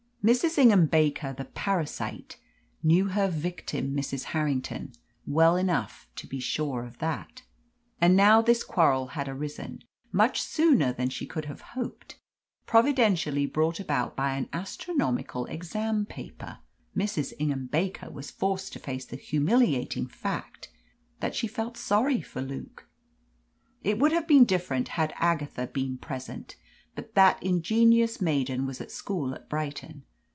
[0.23, 0.59] Mrs.
[0.59, 2.37] Ingham Baker, the parasite,
[2.83, 4.25] knew her victim, Mrs.
[4.25, 4.91] Harrington,
[5.25, 7.41] well enough to be sure of that.
[7.99, 12.19] And now that this quarrel had arisen much sooner than she could have hoped
[12.67, 16.59] providentially brought about by an astronomical examination paper,
[16.95, 17.33] Mrs.
[17.39, 20.69] Ingham Baker was forced to face the humiliating fact
[21.19, 22.87] that she felt sorry for Luke.
[23.83, 26.57] It would have been different had Agatha been present,
[26.93, 30.03] but that ingenious maiden was at school at Brighton.